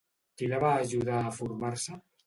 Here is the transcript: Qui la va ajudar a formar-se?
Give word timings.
Qui 0.41 0.47
la 0.53 0.61
va 0.63 0.71
ajudar 0.85 1.21
a 1.21 1.37
formar-se? 1.43 2.05